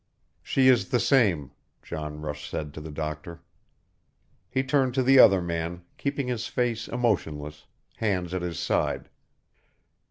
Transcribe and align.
"She 0.41 0.67
is 0.67 0.89
the 0.89 0.99
same," 0.99 1.51
John 1.83 2.21
Rush 2.21 2.49
said 2.49 2.73
to 2.73 2.81
the 2.81 2.89
doctor. 2.89 3.43
He 4.49 4.63
turned 4.63 4.95
to 4.95 5.03
the 5.03 5.19
other 5.19 5.43
man, 5.43 5.83
keeping 5.99 6.27
his 6.27 6.47
face 6.47 6.87
emotionless, 6.87 7.67
hands 7.97 8.33
at 8.33 8.41
his 8.41 8.57
side. 8.57 9.09